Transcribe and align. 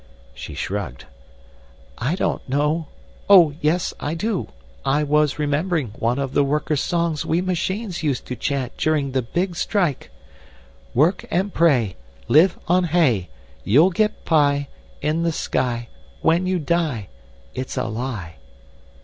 She 0.33 0.55
shrugged. 0.55 1.05
"I 1.99 2.15
don't 2.15 2.49
know 2.49 2.87
oh, 3.29 3.53
yes, 3.61 3.93
I 3.99 4.15
do. 4.15 4.47
I 4.83 5.03
was 5.03 5.37
remembering 5.37 5.89
one 5.89 6.17
of 6.17 6.33
the 6.33 6.43
workers' 6.43 6.81
songs 6.81 7.23
we 7.23 7.39
machines 7.39 8.01
used 8.01 8.25
to 8.25 8.35
chant 8.35 8.75
during 8.77 9.11
the 9.11 9.21
Big 9.21 9.55
Strike 9.55 10.09
"_Work 10.95 11.25
and 11.29 11.53
pray, 11.53 11.97
Live 12.27 12.57
on 12.67 12.85
hay. 12.85 13.29
You'll 13.63 13.91
get 13.91 14.25
pie 14.25 14.69
In 15.03 15.21
the 15.21 15.31
sky 15.31 15.87
When 16.23 16.47
you 16.47 16.57
die 16.57 17.07
It's 17.53 17.77
a 17.77 17.85
lie! 17.85 18.37